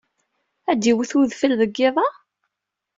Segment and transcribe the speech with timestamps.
[0.71, 2.07] Ad d-iwet wedfel deg yiḍ-a?